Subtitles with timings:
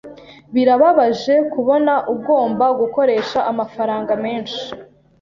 [0.53, 4.61] Birababaje kubona ugomba gukoresha amafaranga menshi.